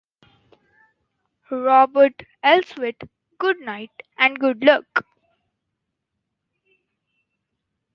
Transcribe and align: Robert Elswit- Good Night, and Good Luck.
Robert 1.51 2.23
Elswit- 2.43 2.99
Good 3.37 3.59
Night, 3.59 3.91
and 4.17 4.39
Good 4.39 4.63
Luck. 4.63 5.05